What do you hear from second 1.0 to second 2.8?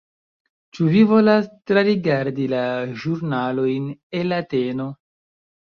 volas trarigardi la